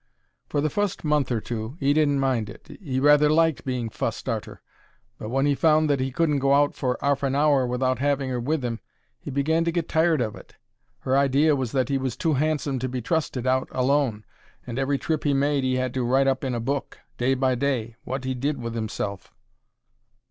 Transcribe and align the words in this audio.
For 0.49 0.61
the 0.61 0.69
fust 0.71 1.03
month 1.03 1.31
or 1.31 1.39
two 1.39 1.77
'e 1.79 1.93
didn't 1.93 2.19
mind 2.19 2.49
it, 2.49 2.75
'e 2.81 2.99
rather 2.99 3.29
liked 3.29 3.63
being 3.63 3.87
fussed 3.87 4.27
arter, 4.27 4.59
but 5.19 5.29
when 5.29 5.45
he 5.45 5.53
found 5.53 5.91
that 5.91 5.99
he 5.99 6.11
couldn't 6.11 6.39
go 6.39 6.55
out 6.55 6.73
for 6.73 6.97
arf 7.05 7.21
an 7.21 7.35
hour 7.35 7.67
without 7.67 7.99
having 7.99 8.31
'er 8.31 8.39
with 8.39 8.65
'im 8.65 8.79
he 9.19 9.29
began 9.29 9.63
to 9.63 9.71
get 9.71 9.87
tired 9.87 10.19
of 10.19 10.35
it. 10.35 10.55
Her 11.01 11.15
idea 11.15 11.55
was 11.55 11.71
that 11.73 11.91
'e 11.91 11.99
was 11.99 12.17
too 12.17 12.33
handsome 12.33 12.79
to 12.79 12.89
be 12.89 12.99
trusted 12.99 13.45
out 13.45 13.69
alone; 13.71 14.25
and 14.65 14.79
every 14.79 14.97
trip 14.97 15.23
he 15.23 15.35
made 15.35 15.63
'e 15.63 15.75
had 15.75 15.93
to 15.93 16.03
write 16.03 16.25
up 16.25 16.43
in 16.43 16.55
a 16.55 16.59
book, 16.59 16.97
day 17.19 17.35
by 17.35 17.53
day, 17.53 17.95
wot 18.03 18.25
'e 18.25 18.33
did 18.33 18.59
with 18.59 18.73
himself. 18.73 19.31